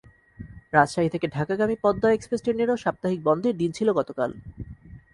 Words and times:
রাজশাহী 0.73 1.09
থেকে 1.09 1.27
ঢাকাগামী 1.27 1.75
পদ্মা 1.81 2.09
এক্সপ্রেস 2.13 2.41
ট্রেনেরও 2.41 2.75
সাপ্তাহিক 2.77 3.19
বন্ধের 3.23 3.55
দিন 3.57 3.69
ছিল 3.71 3.87
গতকাল। 3.93 4.29